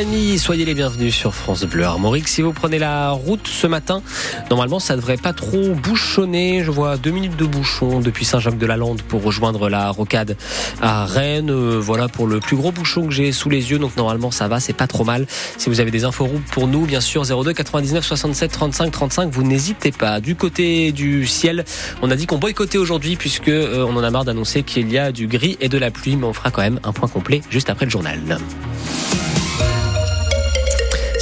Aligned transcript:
6h30, 0.00 0.38
soyez 0.38 0.64
les 0.64 0.74
bienvenus 0.74 1.14
sur 1.14 1.34
France 1.34 1.64
Bleu 1.64 1.84
Armorique. 1.84 2.28
Si 2.28 2.40
vous 2.40 2.52
prenez 2.52 2.78
la 2.78 3.10
route 3.10 3.46
ce 3.46 3.66
matin, 3.66 4.02
normalement 4.48 4.78
ça 4.78 4.96
devrait 4.96 5.18
pas 5.18 5.32
trop 5.32 5.74
bouchonner. 5.74 6.64
Je 6.64 6.70
vois 6.70 6.96
deux 6.96 7.10
minutes 7.10 7.36
de 7.36 7.44
bouchon 7.44 8.00
depuis 8.00 8.24
Saint-Jacques-de-la-Lande 8.24 9.02
pour 9.02 9.22
rejoindre 9.22 9.68
la 9.68 9.90
rocade 9.90 10.36
à 10.80 11.04
Rennes. 11.04 11.50
Euh, 11.50 11.78
voilà 11.80 12.08
pour 12.08 12.26
le 12.26 12.40
plus 12.40 12.56
gros 12.56 12.72
bouchon 12.72 13.06
que 13.06 13.12
j'ai 13.12 13.30
sous 13.32 13.50
les 13.50 13.70
yeux. 13.70 13.78
Donc 13.78 13.96
normalement 13.96 14.30
ça 14.30 14.48
va, 14.48 14.58
c'est 14.58 14.72
pas 14.72 14.86
trop 14.86 15.04
mal. 15.04 15.26
Si 15.58 15.68
vous 15.68 15.80
avez 15.80 15.90
des 15.90 16.04
infos 16.04 16.24
routes 16.24 16.46
pour 16.50 16.66
nous, 16.66 16.86
bien 16.86 17.00
sûr 17.00 17.24
02 17.24 17.52
99 17.52 18.04
67 18.04 18.52
35 18.52 18.90
35, 18.90 19.30
vous 19.30 19.42
n'hésitez 19.42 19.92
pas. 19.92 20.20
Du 20.20 20.34
côté 20.34 20.92
du 20.92 21.26
ciel, 21.26 21.64
on 22.00 22.10
a 22.10 22.16
dit 22.16 22.26
qu'on 22.26 22.38
boycottait 22.38 22.78
aujourd'hui 22.78 23.16
puisque 23.16 23.48
euh, 23.48 23.84
on 23.86 23.96
en 23.96 24.02
a 24.02 24.10
marre 24.10 24.24
d'annoncer 24.24 24.62
qu'il 24.62 24.90
y 24.90 24.98
a 24.98 25.12
du 25.12 25.26
gris 25.26 25.58
et 25.60 25.68
de 25.68 25.76
la 25.76 25.90
pluie, 25.90 26.16
mais 26.16 26.26
on 26.26 26.32
fera 26.32 26.50
quand 26.50 26.62
même 26.62 26.80
un 26.84 26.92
point 26.92 27.08
complet 27.08 27.42
juste 27.50 27.68
après 27.68 27.84
le 27.84 27.90
journal. 27.90 28.18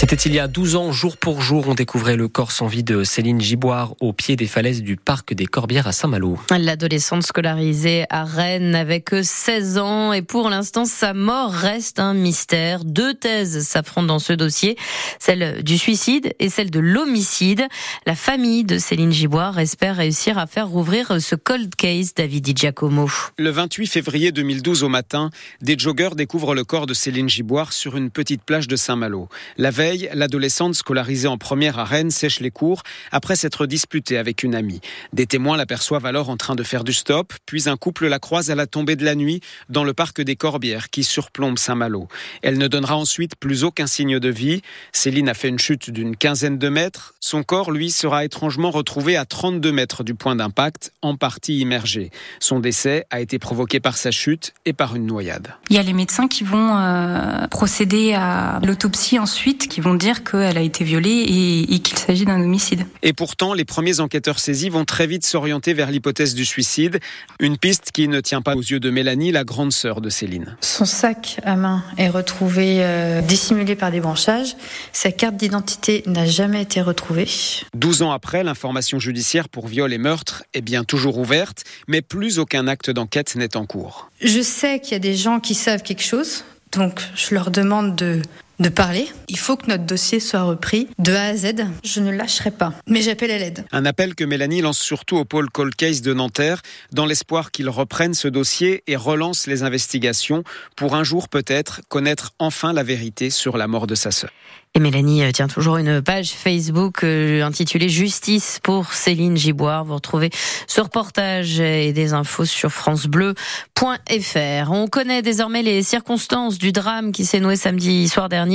C'était 0.01 0.15
il 0.15 0.33
y 0.33 0.39
a 0.39 0.47
12 0.47 0.77
ans, 0.77 0.93
jour 0.93 1.17
pour 1.17 1.43
jour, 1.43 1.67
on 1.67 1.75
découvrait 1.75 2.15
le 2.15 2.29
corps 2.29 2.53
sans 2.53 2.69
vie 2.69 2.85
de 2.85 3.03
Céline 3.03 3.41
Giboire 3.41 3.97
au 3.99 4.13
pied 4.13 4.37
des 4.37 4.47
falaises 4.47 4.81
du 4.81 4.97
parc 4.97 5.35
des 5.35 5.47
Corbières 5.47 5.89
à 5.89 5.93
Saint-Malo. 5.93 6.39
L'adolescente 6.57 7.25
scolarisée 7.25 8.05
à 8.09 8.23
Rennes 8.23 8.77
avec 8.77 9.11
16 9.21 9.79
ans 9.79 10.13
et 10.13 10.23
pour 10.23 10.51
l'instant 10.51 10.85
sa 10.85 11.15
mort 11.15 11.51
reste 11.51 11.99
un 11.99 12.15
mystère. 12.15 12.85
Deux 12.85 13.13
thèses 13.13 13.67
s'affrontent 13.67 14.07
dans 14.07 14.21
ce 14.21 14.33
dossier, 14.33 14.77
celle 15.19 15.65
du 15.65 15.77
suicide 15.77 16.33
et 16.39 16.49
celle 16.49 16.71
de 16.71 16.79
l'homicide. 16.79 17.67
La 18.07 18.15
famille 18.15 18.63
de 18.63 18.79
Céline 18.79 19.11
Giboire 19.11 19.59
espère 19.59 19.97
réussir 19.97 20.39
à 20.39 20.47
faire 20.47 20.69
rouvrir 20.69 21.21
ce 21.21 21.35
cold 21.35 21.75
case 21.75 22.15
David 22.15 22.45
Di 22.45 22.53
Giacomo. 22.55 23.11
Le 23.37 23.51
28 23.51 23.89
février 23.89 24.31
2012 24.31 24.85
au 24.85 24.89
matin, 24.89 25.31
des 25.61 25.77
joggeurs 25.77 26.15
découvrent 26.15 26.55
le 26.55 26.63
corps 26.63 26.87
de 26.87 26.95
Céline 26.95 27.29
Giboire 27.29 27.73
sur 27.73 27.97
une 27.97 28.11
petite 28.11 28.45
plage 28.45 28.69
de 28.69 28.77
Saint-Malo. 28.77 29.29
La 29.57 29.73
veille, 29.73 29.88
l'adolescente 30.13 30.75
scolarisée 30.75 31.29
en 31.29 31.39
première 31.39 31.79
à 31.79 31.85
Rennes 31.85 32.11
sèche 32.11 32.41
les 32.41 32.51
cours 32.51 32.83
après 33.13 33.37
s'être 33.37 33.67
disputée 33.67 34.19
avec 34.19 34.43
une 34.43 34.55
amie. 34.55 34.81
Des 35.13 35.27
témoins 35.27 35.57
l'aperçoivent 35.57 36.07
alors 36.07 36.29
en 36.31 36.37
train 36.37 36.55
de 36.55 36.63
faire 36.63 36.85
du 36.85 36.93
stop, 36.93 37.33
puis 37.47 37.69
un 37.69 37.77
couple 37.77 38.07
la 38.07 38.19
croise 38.19 38.51
à 38.51 38.55
la 38.55 38.67
tombée 38.67 38.97
de 38.97 39.05
la 39.05 39.15
nuit 39.15 39.41
dans 39.69 39.85
le 39.85 39.95
parc 39.95 40.21
des 40.21 40.37
Corbières 40.37 40.91
qui 40.91 41.05
surplombe 41.05 41.59
Saint-Malo. 41.59 42.09
Elle 42.43 42.59
ne 42.59 42.69
donnera 42.69 42.97
ensuite 42.97 43.37
plus 43.37 43.65
aucun 43.65 43.87
signe 43.87 44.19
de 44.19 44.29
vie. 44.29 44.63
Céline 44.93 45.29
a 45.29 45.35
fait 45.35 45.49
une 45.49 45.59
chute 45.59 45.91
d'une 45.91 46.17
quinzaine 46.17 46.59
de 46.59 46.69
mètres. 46.69 47.15
Son 47.21 47.43
corps, 47.43 47.71
lui, 47.71 47.91
sera 47.91 48.25
étrangement 48.25 48.71
retrouvé 48.71 49.17
à 49.17 49.25
32 49.25 49.73
mètres 49.73 50.05
du 50.05 50.15
point 50.15 50.37
d'impact, 50.37 50.93
en 51.03 51.17
partie 51.17 51.59
immergé. 51.59 52.11
Son 52.41 52.61
décès 52.61 53.07
a 53.11 53.21
été 53.21 53.39
provoqué 53.39 53.81
par 53.81 53.97
sa 53.97 54.11
chute 54.11 54.53
et 54.65 54.73
par 54.73 54.97
une 54.97 55.07
noyade. 55.07 55.55
Il 55.71 55.77
y 55.77 55.79
a 55.79 55.83
les 55.83 55.93
médecins 55.93 56.29
qui 56.29 56.45
vont 56.45 56.77
euh, 56.77 57.47
procéder 57.49 58.15
à 58.15 58.61
l'autopsie 58.65 59.19
ensuite, 59.19 59.69
vont 59.83 59.95
dire 59.95 60.25
qu'elle 60.25 60.59
a 60.59 60.63
été 60.63 60.85
violée 60.85 61.67
et, 61.69 61.79
qu'il 61.79 61.99
s'agit 61.99 62.25
d'un 62.25 62.41
homicide. 62.41 62.87
Et 63.03 63.13
pourtant, 63.13 63.55
les 63.55 63.65
premiers 63.65 64.01
enquêteurs 64.01 64.39
saisis 64.39 64.69
vont 64.69 64.85
très 64.85 65.07
vite 65.07 65.25
s'orienter 65.25 65.75
vers 65.75 65.91
l'hypothèse 65.91 66.35
du 66.35 66.45
suicide, 66.45 67.01
une 67.41 67.57
piste 67.57 67.91
qui 67.93 68.09
ne 68.09 68.21
tient 68.21 68.43
pas 68.43 68.57
aux 68.57 68.63
yeux 68.63 68.81
de 68.81 68.91
Mélanie, 68.91 69.33
la 69.33 69.45
grande 69.45 69.73
sœur 69.73 70.01
de 70.01 70.09
Céline. 70.11 70.57
Son 70.61 70.85
sac 70.85 71.41
à 71.45 71.57
main 71.57 71.85
est 71.97 72.09
retrouvé 72.09 72.79
euh, 72.81 73.21
dissimulé 73.21 73.77
par 73.77 73.91
des 73.91 74.01
branchages. 74.01 74.57
Sa 74.93 75.13
carte 75.13 75.37
d'identité 75.37 76.03
n'a 76.07 76.27
jamais 76.27 76.63
été 76.63 76.81
retrouvée. 76.81 77.29
12 77.75 78.03
ans 78.03 78.13
après, 78.13 78.45
l'information 78.45 78.99
judiciaire 78.99 79.49
pour 79.49 79.69
viol 79.69 79.93
et 79.93 79.99
meurtre 79.99 80.45
est 80.55 80.61
bien 80.61 80.85
toujours 80.85 81.19
ouverte, 81.19 81.65
mais 81.87 82.03
plus 82.03 82.39
aucun 82.39 82.67
acte 82.67 82.91
d'enquête 82.91 83.37
n'est 83.37 83.57
en 83.57 83.67
cours. 83.67 84.11
Je 84.23 84.41
sais 84.41 84.81
qu'il 84.81 84.93
y 84.93 84.97
a 84.97 85.01
des 85.01 85.15
gens 85.15 85.41
qui 85.41 85.55
savent 85.55 85.83
quelque 85.83 86.03
chose, 86.03 86.45
donc 86.73 87.01
je 87.15 87.35
leur 87.35 87.51
demande 87.51 87.97
de 87.97 88.23
de 88.59 88.69
parler. 88.69 89.09
Il 89.29 89.39
faut 89.39 89.57
que 89.57 89.69
notre 89.69 89.85
dossier 89.85 90.21
soit 90.21 90.43
repris 90.43 90.89
de 90.99 91.13
A 91.13 91.25
à 91.25 91.37
Z. 91.37 91.55
Je 91.85 92.01
ne 92.01 92.11
lâcherai 92.11 92.51
pas, 92.51 92.73
mais 92.89 93.03
j'appelle 93.03 93.31
à 93.31 93.39
l'aide. 93.39 93.65
Un 93.73 93.85
appel 93.85 94.15
que 94.15 94.25
Mélanie 94.25 94.63
lance 94.63 94.79
surtout 94.79 95.17
au 95.17 95.25
pôle 95.25 95.51
Cold 95.51 95.75
Case 95.75 96.03
de 96.03 96.13
Nanterre, 96.13 96.63
dans 96.93 97.07
l'espoir 97.07 97.51
qu'il 97.51 97.69
reprenne 97.69 98.15
ce 98.15 98.29
dossier 98.29 98.83
et 98.87 98.97
relance 98.97 99.47
les 99.47 99.63
investigations 99.63 100.43
pour 100.77 100.95
un 100.95 101.05
jour 101.05 101.29
peut-être 101.29 101.83
connaître 101.89 102.33
enfin 102.39 102.73
la 102.73 102.83
vérité 102.83 103.31
sur 103.31 103.57
la 103.57 103.69
mort 103.69 103.87
de 103.87 103.95
sa 103.95 104.11
sœur. 104.11 104.31
Et 104.75 104.81
Mélanie 104.81 105.25
euh, 105.25 105.31
tient 105.31 105.49
toujours 105.49 105.79
une 105.79 106.03
page 106.03 106.31
Facebook 106.31 107.03
euh, 107.03 107.43
intitulée 107.43 107.89
Justice 107.89 108.61
pour 108.63 108.93
Céline 108.93 109.37
Giboire. 109.37 109.85
Vous 109.85 109.95
retrouvez 109.95 110.31
ce 110.67 110.83
reportage 110.83 111.59
et 111.59 111.93
des 111.95 112.13
infos 112.13 112.45
sur 112.45 112.71
francebleu.fr. 112.71 114.71
On 114.71 114.87
connaît 114.87 115.23
désormais 115.23 115.63
les 115.63 115.83
circonstances 115.83 116.59
du 116.59 116.73
drame 116.73 117.13
qui 117.13 117.25
s'est 117.25 117.41
noué 117.41 117.57
samedi 117.57 118.09
soir 118.09 118.29
dernier 118.29 118.48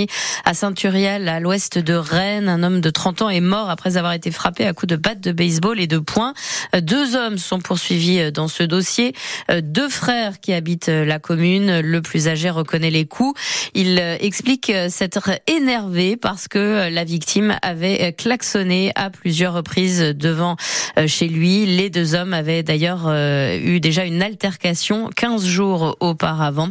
à 0.46 0.54
Saint-Uriel, 0.54 1.28
à 1.28 1.40
l'ouest 1.40 1.78
de 1.78 1.94
Rennes. 1.94 2.50
Un 2.50 2.64
homme 2.64 2.82
de 2.82 2.90
30 2.90 3.24
ans 3.24 3.30
est 3.30 3.42
mort 3.42 3.70
après 3.70 3.98
avoir 3.98 4.14
été 4.14 4.32
frappé 4.32 4.66
à 4.66 4.74
coups 4.74 4.90
de 4.90 4.96
batte 4.96 5.22
de 5.22 5.32
baseball 5.32 5.80
et 5.80 5.88
de 5.88 6.00
poing. 6.00 6.34
Deux 6.80 7.16
hommes 7.16 7.38
sont 7.38 7.60
poursuivis 7.60 8.32
dans 8.32 8.48
ce 8.48 8.64
dossier. 8.64 9.14
Deux 9.62 9.90
frères 9.90 10.40
qui 10.40 10.54
habitent 10.54 10.88
la 10.88 11.20
commune. 11.20 11.80
Le 11.80 12.02
plus 12.02 12.28
âgé 12.28 12.50
reconnaît 12.50 12.92
les 12.92 13.06
coups. 13.06 13.40
Il 13.74 14.00
explique 14.00 14.72
s'être 14.90 15.32
énervé 15.48 16.18
parce 16.18 16.48
que 16.48 16.90
la 16.90 17.04
victime 17.04 17.56
avait 17.62 18.14
klaxonné 18.14 18.92
à 18.96 19.10
plusieurs 19.10 19.54
reprises 19.54 20.00
devant 20.02 20.56
euh, 20.98 21.08
chez 21.08 21.28
lui. 21.28 21.66
Les 21.66 21.90
deux 21.90 22.16
hommes 22.16 22.34
avaient 22.34 22.64
d'ailleurs 22.64 23.04
euh, 23.08 23.58
eu 23.58 23.80
déjà 23.80 24.06
une 24.06 24.22
altercation 24.22 25.10
15 25.16 25.46
jours 25.46 25.98
auparavant. 26.00 26.70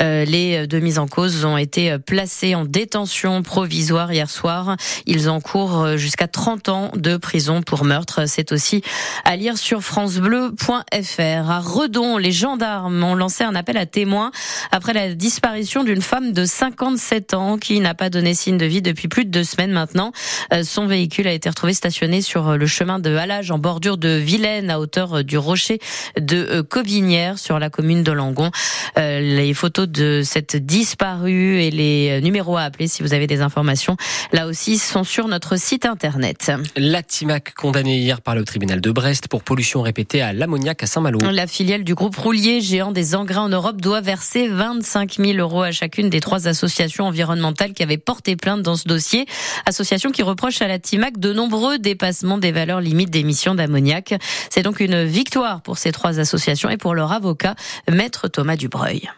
Euh, 0.00 0.24
les 0.24 0.66
deux 0.66 0.80
mises 0.80 0.98
en 0.98 1.06
cause 1.06 1.44
ont 1.44 1.56
été 1.56 1.96
placés 1.98 2.54
en 2.54 2.63
détention 2.68 3.42
provisoire 3.42 4.12
hier 4.12 4.30
soir. 4.30 4.76
Ils 5.06 5.28
encourent 5.28 5.96
jusqu'à 5.96 6.28
30 6.28 6.68
ans 6.68 6.90
de 6.94 7.16
prison 7.16 7.62
pour 7.62 7.84
meurtre. 7.84 8.26
C'est 8.26 8.52
aussi 8.52 8.82
à 9.24 9.36
lire 9.36 9.58
sur 9.58 9.82
francebleu.fr. 9.82 11.50
À 11.50 11.60
Redon, 11.60 12.18
les 12.18 12.32
gendarmes 12.32 13.02
ont 13.02 13.14
lancé 13.14 13.44
un 13.44 13.54
appel 13.54 13.76
à 13.76 13.86
témoins 13.86 14.30
après 14.72 14.92
la 14.92 15.14
disparition 15.14 15.84
d'une 15.84 16.02
femme 16.02 16.32
de 16.32 16.44
57 16.44 17.34
ans 17.34 17.58
qui 17.58 17.80
n'a 17.80 17.94
pas 17.94 18.10
donné 18.10 18.34
signe 18.34 18.58
de 18.58 18.66
vie 18.66 18.82
depuis 18.82 19.08
plus 19.08 19.24
de 19.24 19.30
deux 19.30 19.44
semaines 19.44 19.72
maintenant. 19.72 20.12
Euh, 20.52 20.62
son 20.62 20.86
véhicule 20.86 21.26
a 21.26 21.32
été 21.32 21.48
retrouvé 21.48 21.72
stationné 21.72 22.22
sur 22.22 22.48
euh, 22.48 22.56
le 22.56 22.66
chemin 22.66 22.98
de 22.98 23.14
Halage 23.14 23.50
en 23.50 23.58
bordure 23.58 23.98
de 23.98 24.08
Vilaine 24.08 24.70
à 24.70 24.78
hauteur 24.80 25.18
euh, 25.18 25.22
du 25.22 25.38
rocher 25.38 25.78
de 26.18 26.60
Cobinière 26.62 27.38
sur 27.38 27.58
la 27.58 27.70
commune 27.70 28.02
de 28.02 28.12
Langon. 28.12 28.50
Les 28.96 29.54
photos 29.54 29.88
de 29.88 30.22
cette 30.24 30.56
disparue 30.56 31.60
et 31.60 31.70
les 31.70 32.20
numéros 32.20 32.53
à 32.56 32.62
appeler 32.62 32.88
si 32.88 33.02
vous 33.02 33.14
avez 33.14 33.26
des 33.26 33.40
informations 33.40 33.96
là 34.32 34.46
aussi 34.46 34.78
sont 34.78 35.04
sur 35.04 35.28
notre 35.28 35.56
site 35.56 35.86
internet. 35.86 36.52
La 36.76 37.02
TIMAC 37.02 37.54
condamnée 37.54 37.98
hier 37.98 38.20
par 38.20 38.34
le 38.34 38.44
tribunal 38.44 38.80
de 38.80 38.90
Brest 38.90 39.28
pour 39.28 39.42
pollution 39.42 39.82
répétée 39.82 40.22
à 40.22 40.32
l'ammoniac 40.32 40.82
à 40.82 40.86
Saint-Malo. 40.86 41.18
La 41.30 41.46
filiale 41.46 41.84
du 41.84 41.94
groupe 41.94 42.16
Roulier, 42.16 42.60
géant 42.60 42.92
des 42.92 43.14
engrais 43.14 43.38
en 43.38 43.48
Europe, 43.48 43.80
doit 43.80 44.00
verser 44.00 44.48
25 44.48 45.16
000 45.18 45.38
euros 45.38 45.62
à 45.62 45.70
chacune 45.70 46.10
des 46.10 46.20
trois 46.20 46.48
associations 46.48 47.04
environnementales 47.04 47.72
qui 47.72 47.82
avaient 47.82 47.98
porté 47.98 48.36
plainte 48.36 48.62
dans 48.62 48.76
ce 48.76 48.88
dossier. 48.88 49.26
Association 49.66 50.10
qui 50.10 50.22
reproche 50.22 50.62
à 50.62 50.68
la 50.68 50.78
TIMAC 50.78 51.18
de 51.18 51.32
nombreux 51.32 51.78
dépassements 51.78 52.38
des 52.38 52.52
valeurs 52.52 52.80
limites 52.80 53.10
d'émissions 53.10 53.54
d'ammoniac. 53.54 54.14
C'est 54.50 54.62
donc 54.62 54.80
une 54.80 55.04
victoire 55.04 55.62
pour 55.62 55.78
ces 55.78 55.92
trois 55.92 56.18
associations 56.18 56.70
et 56.70 56.76
pour 56.76 56.94
leur 56.94 57.12
avocat, 57.12 57.54
maître 57.90 58.28
Thomas 58.28 58.56
Dubreuil. 58.56 59.08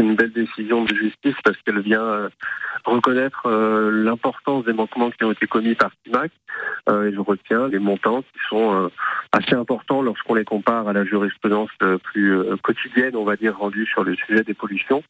Une 0.00 0.14
belle 0.14 0.32
décision 0.32 0.84
de 0.84 0.94
justice 0.94 1.36
parce 1.44 1.58
qu'elle 1.58 1.80
vient 1.80 2.02
euh, 2.02 2.28
reconnaître 2.84 3.46
euh, 3.46 3.90
l'importance 3.90 4.64
des 4.64 4.72
manquements 4.72 5.10
qui 5.10 5.24
ont 5.24 5.32
été 5.32 5.46
commis 5.46 5.74
par 5.74 5.90
TIMAC. 6.04 6.30
Euh, 6.88 7.08
et 7.08 7.14
je 7.14 7.20
retiens 7.20 7.68
les 7.68 7.78
montants 7.78 8.22
qui 8.22 8.38
sont 8.48 8.90
assez 9.32 9.54
importants 9.54 10.02
lorsqu'on 10.02 10.34
les 10.34 10.44
compare 10.44 10.88
à 10.88 10.92
la 10.92 11.04
jurisprudence 11.04 11.70
plus 12.02 12.36
quotidienne, 12.62 13.16
on 13.16 13.24
va 13.24 13.36
dire, 13.36 13.56
rendue 13.56 13.86
sur 13.86 14.04
le 14.04 14.14
sujet 14.16 14.42
des 14.42 14.54
pollutions. 14.54 15.02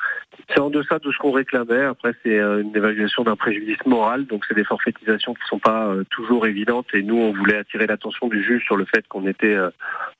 C'est 0.49 0.61
en 0.61 0.71
deçà 0.71 0.99
de 0.99 1.11
ce 1.11 1.19
qu'on 1.19 1.33
réclamait. 1.33 1.85
Après, 1.85 2.13
c'est 2.23 2.39
une 2.39 2.73
évaluation 2.75 3.25
d'un 3.25 3.37
préjudice 3.37 3.85
moral, 3.87 4.27
donc 4.27 4.45
c'est 4.47 4.55
des 4.55 4.65
forfaitisations 4.65 5.35
qui 5.35 5.43
ne 5.43 5.49
sont 5.49 5.59
pas 5.59 5.93
toujours 6.11 6.47
évidentes. 6.47 6.87
Et 6.93 7.03
nous, 7.03 7.17
on 7.17 7.33
voulait 7.33 7.57
attirer 7.57 7.87
l'attention 7.87 8.29
du 8.29 8.43
juge 8.43 8.65
sur 8.65 8.77
le 8.77 8.85
fait 8.85 9.07
qu'on 9.09 9.27
était 9.27 9.57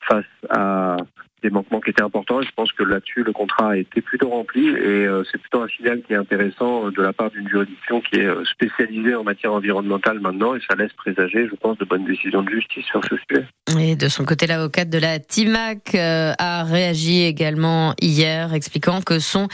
face 0.07 0.25
à 0.49 0.97
des 1.41 1.49
manquements 1.49 1.79
qui 1.79 1.89
étaient 1.89 2.01
importants. 2.01 2.41
Et 2.41 2.45
je 2.45 2.51
pense 2.55 2.71
que 2.71 2.83
là-dessus, 2.83 3.23
le 3.23 3.33
contrat 3.33 3.71
a 3.71 3.77
été 3.77 4.01
plutôt 4.01 4.29
rempli 4.29 4.67
et 4.69 5.07
euh, 5.07 5.23
c'est 5.31 5.39
plutôt 5.39 5.61
un 5.61 5.67
signal 5.67 6.01
qui 6.01 6.13
est 6.13 6.17
intéressant 6.17 6.87
euh, 6.87 6.91
de 6.91 7.01
la 7.01 7.13
part 7.13 7.31
d'une 7.41 7.49
juridiction 7.49 8.01
qui 8.01 8.19
est 8.19 8.25
euh, 8.25 8.43
spécialisée 8.45 9.15
en 9.15 9.23
matière 9.23 9.53
environnementale 9.53 10.19
maintenant 10.19 10.55
et 10.55 10.59
ça 10.69 10.75
laisse 10.75 10.93
présager, 10.93 11.47
je 11.49 11.55
pense, 11.55 11.77
de 11.77 11.85
bonnes 11.85 12.05
décisions 12.05 12.43
de 12.43 12.49
justice 12.49 12.85
sur 12.85 13.01
ce 13.03 13.15
sujet. 13.29 13.45
Et 13.79 13.95
de 13.95 14.07
son 14.07 14.25
côté, 14.25 14.47
l'avocate 14.47 14.89
de 14.89 14.97
la 14.97 15.19
TIMAC 15.19 15.95
a 15.95 16.63
réagi 16.63 17.23
également 17.23 17.93
hier, 18.01 18.53
expliquant 18.53 19.01
que 19.01 19.19
son 19.19 19.47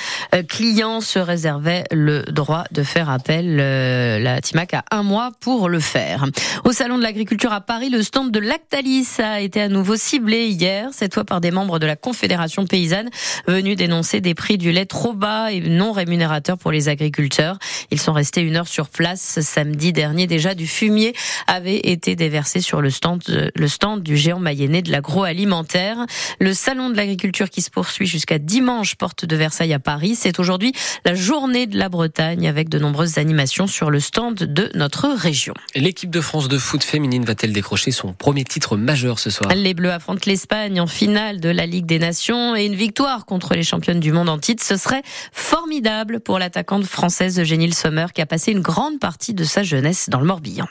client 0.50 1.01
se 1.01 1.19
réservait 1.19 1.84
le 1.92 2.24
droit 2.24 2.63
de 2.72 2.84
faire 2.84 3.10
appel. 3.10 3.57
La 3.57 4.42
TIMAC 4.42 4.74
a 4.74 4.83
un 4.92 5.04
mois 5.04 5.31
pour 5.40 5.69
le 5.69 5.80
faire. 5.80 6.25
Au 6.63 6.72
Salon 6.72 6.98
de 6.98 7.04
l'Agriculture 7.04 7.54
à 7.54 7.62
Paris, 7.62 7.90
le 7.90 8.01
stand 8.01 8.31
de 8.31 8.40
Lactalis 8.40 9.18
a 9.19 9.40
été 9.42 9.62
à 9.62 9.68
nouveau 9.68 9.95
ciblé 9.95 10.48
hier, 10.48 10.90
cette 10.94 11.13
fois 11.13 11.24
par 11.24 11.40
des 11.40 11.51
membres 11.51 11.78
de 11.78 11.86
la 11.86 11.95
Confédération 11.95 12.66
paysanne 12.66 13.10
venu 13.48 13.75
dénoncer 13.75 14.22
des 14.22 14.33
prix 14.33 14.57
du 14.57 14.72
lait 14.72 14.86
trop 14.86 15.13
bas 15.13 15.51
et 15.51 15.60
non 15.62 15.92
rémunérateurs 15.92 16.57
pour 16.57 16.72
les 16.72 16.90
agriculteurs. 16.90 17.57
Ils 17.92 18.00
sont 18.00 18.14
restés 18.14 18.42
une 18.42 18.56
heure 18.56 18.68
sur 18.68 18.90
place 18.90 19.40
samedi 19.42 19.94
dernier. 19.94 20.28
Déjà, 20.28 20.56
du 20.56 20.68
fumier 20.68 21.14
avait 21.48 21.80
été 21.80 22.16
déversé 22.16 22.62
sur 22.62 22.82
le 22.82 22.90
stand, 22.90 23.52
le 23.54 23.68
stand 23.68 24.04
du 24.04 24.18
géant 24.18 24.40
mayennais 24.40 24.82
de 24.82 24.92
l'agroalimentaire. 24.92 26.06
Le 26.40 26.54
salon 26.54 26.90
de 26.90 26.96
l'agriculture 26.96 27.50
qui 27.50 27.62
se 27.62 27.70
poursuit 27.70 28.08
jusqu'à 28.08 28.40
dimanche, 28.40 28.96
porte 28.96 29.26
de 29.26 29.36
Versailles 29.36 29.74
à 29.74 29.80
Paris. 29.80 30.16
C'est 30.16 30.40
aujourd'hui 30.40 30.74
la 31.06 31.16
journée 31.16 31.68
de 31.68 31.78
la 31.78 31.90
Bretagne 31.90 32.48
avec 32.48 32.70
de 32.70 32.80
nombreuses 32.80 33.18
animations 33.18 33.68
sur 33.68 33.90
le 33.90 34.00
stand 34.00 34.36
de 34.36 34.70
notre 34.74 35.08
région. 35.08 35.54
L'équipe 35.76 36.10
de 36.10 36.22
France 36.22 36.48
de 36.48 36.58
foot 36.58 36.84
féminine 36.84 37.26
va-t-elle 37.26 37.54
décrocher 37.54 37.92
son 37.92 38.14
premier 38.14 38.44
titre 38.44 38.78
majeur 38.78 39.20
ce 39.20 39.30
soir? 39.30 39.52
Les 39.56 39.74
Bleus 39.74 39.92
affrontent 39.92 40.24
l'Espagne 40.26 40.80
en 40.82 40.88
finale 40.88 41.40
de 41.40 41.50
la 41.50 41.66
Ligue 41.66 41.86
des 41.86 42.00
Nations 42.00 42.56
et 42.56 42.66
une 42.66 42.76
victoire 42.76 43.26
contre 43.26 43.54
les 43.54 43.64
championnes 43.64 44.00
du 44.00 44.12
monde 44.12 44.30
en 44.30 44.38
titre, 44.38 44.64
ce 44.64 44.78
serait 44.78 45.04
formidable 45.32 46.20
pour 46.20 46.40
l'attaquante 46.40 46.86
française 46.86 47.40
Eugénie 47.40 47.67
Sommer 47.74 48.08
qui 48.14 48.22
a 48.22 48.25
passé 48.25 48.52
une 48.52 48.62
grande 48.62 49.00
partie 49.00 49.34
de 49.34 49.44
sa 49.44 49.64
jeunesse 49.64 50.10
dans 50.10 50.19
le 50.19 50.25
Morbihan. 50.25 50.68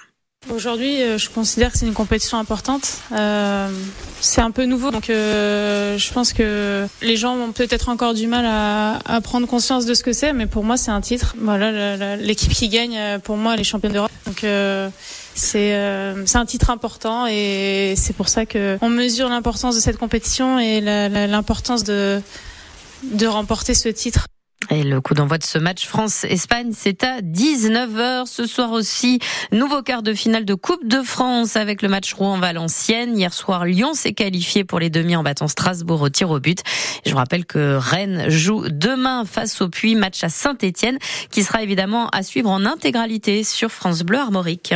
Aujourd'hui, 0.54 1.02
euh, 1.02 1.18
je 1.18 1.28
considère 1.28 1.72
que 1.72 1.78
c'est 1.78 1.86
une 1.86 1.94
compétition 1.94 2.38
importante. 2.38 2.98
Euh, 3.10 3.68
c'est 4.20 4.40
un 4.40 4.52
peu 4.52 4.64
nouveau, 4.64 4.92
donc 4.92 5.10
euh, 5.10 5.98
je 5.98 6.12
pense 6.12 6.32
que 6.32 6.86
les 7.02 7.16
gens 7.16 7.34
ont 7.34 7.50
peut-être 7.50 7.88
encore 7.88 8.14
du 8.14 8.28
mal 8.28 8.44
à, 8.46 9.20
prendre 9.22 9.48
conscience 9.48 9.86
de 9.86 9.94
ce 9.94 10.04
que 10.04 10.12
c'est, 10.12 10.32
mais 10.32 10.46
pour 10.46 10.62
moi, 10.62 10.76
c'est 10.76 10.92
un 10.92 11.00
titre. 11.00 11.34
Voilà, 11.40 12.16
l'équipe 12.16 12.52
qui 12.52 12.68
gagne, 12.68 13.18
pour 13.24 13.36
moi, 13.36 13.54
elle 13.54 13.60
est 13.60 13.64
championne 13.64 13.92
d'Europe. 13.92 14.12
Donc 14.26 14.44
c'est 15.36 15.74
euh, 15.74 16.24
c'est 16.24 16.38
un 16.38 16.46
titre 16.46 16.70
important 16.70 17.26
et 17.26 17.94
c'est 17.96 18.14
pour 18.14 18.28
ça 18.28 18.46
que 18.46 18.78
on 18.80 18.88
mesure 18.88 19.28
l'importance 19.28 19.76
de 19.76 19.80
cette 19.80 19.98
compétition 19.98 20.58
et 20.58 20.80
l'importance 20.80 21.84
de 21.84 22.20
de 23.02 23.26
remporter 23.26 23.74
ce 23.74 23.90
titre. 23.90 24.26
Et 24.70 24.82
le 24.82 25.00
coup 25.00 25.14
d'envoi 25.14 25.38
de 25.38 25.44
ce 25.44 25.58
match 25.58 25.86
France-Espagne, 25.86 26.72
c'est 26.74 27.04
à 27.04 27.20
19h. 27.20 28.26
Ce 28.26 28.46
soir 28.46 28.72
aussi, 28.72 29.20
nouveau 29.52 29.82
quart 29.82 30.02
de 30.02 30.12
finale 30.12 30.44
de 30.44 30.54
Coupe 30.54 30.86
de 30.86 31.02
France 31.02 31.56
avec 31.56 31.82
le 31.82 31.88
match 31.88 32.12
Rouen-Valenciennes. 32.14 33.16
Hier 33.16 33.32
soir, 33.32 33.64
Lyon 33.64 33.94
s'est 33.94 34.12
qualifié 34.12 34.64
pour 34.64 34.80
les 34.80 34.90
demi 34.90 35.14
en 35.14 35.22
battant 35.22 35.46
Strasbourg 35.46 36.02
au 36.02 36.08
tir 36.08 36.30
au 36.30 36.40
but. 36.40 36.62
Je 37.04 37.12
vous 37.12 37.16
rappelle 37.16 37.46
que 37.46 37.76
Rennes 37.76 38.28
joue 38.28 38.68
demain 38.68 39.24
face 39.24 39.60
au 39.60 39.68
Puy, 39.68 39.94
match 39.94 40.24
à 40.24 40.28
Saint-Etienne, 40.28 40.98
qui 41.30 41.44
sera 41.44 41.62
évidemment 41.62 42.08
à 42.08 42.22
suivre 42.22 42.50
en 42.50 42.64
intégralité 42.64 43.44
sur 43.44 43.70
France 43.70 44.02
Bleu 44.02 44.18
Armorique. 44.18 44.74